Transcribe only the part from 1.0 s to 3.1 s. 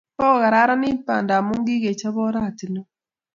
abnda amu kikechob oratinwek